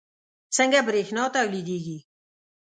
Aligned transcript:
څنګه 0.55 0.79
بریښنا 0.87 1.25
تولیدیږي 1.33 1.97